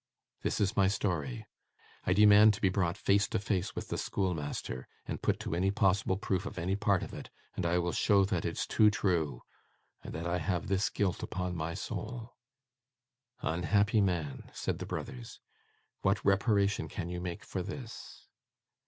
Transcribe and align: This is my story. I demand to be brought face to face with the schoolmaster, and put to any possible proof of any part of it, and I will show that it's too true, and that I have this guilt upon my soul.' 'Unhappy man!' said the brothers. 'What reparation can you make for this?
This 0.41 0.59
is 0.59 0.75
my 0.75 0.87
story. 0.87 1.45
I 2.07 2.13
demand 2.13 2.55
to 2.55 2.61
be 2.61 2.69
brought 2.69 2.97
face 2.97 3.27
to 3.27 3.37
face 3.37 3.75
with 3.75 3.89
the 3.89 3.99
schoolmaster, 3.99 4.87
and 5.05 5.21
put 5.21 5.39
to 5.41 5.53
any 5.53 5.69
possible 5.69 6.17
proof 6.17 6.47
of 6.47 6.57
any 6.57 6.75
part 6.75 7.03
of 7.03 7.13
it, 7.13 7.29
and 7.55 7.67
I 7.67 7.77
will 7.77 7.91
show 7.91 8.25
that 8.25 8.43
it's 8.43 8.65
too 8.65 8.89
true, 8.89 9.43
and 10.03 10.11
that 10.15 10.25
I 10.25 10.39
have 10.39 10.69
this 10.69 10.89
guilt 10.89 11.21
upon 11.21 11.55
my 11.55 11.75
soul.' 11.75 12.33
'Unhappy 13.43 14.01
man!' 14.01 14.49
said 14.55 14.79
the 14.79 14.87
brothers. 14.87 15.39
'What 16.01 16.25
reparation 16.25 16.87
can 16.87 17.07
you 17.09 17.21
make 17.21 17.43
for 17.45 17.61
this? 17.61 18.25